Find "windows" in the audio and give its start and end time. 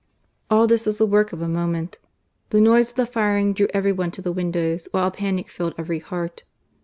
4.33-4.87